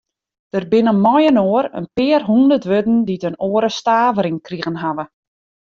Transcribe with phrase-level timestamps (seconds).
[0.55, 5.05] Der binne mei-inoar in pear hûndert wurden dy't in oare stavering krigen hawwe.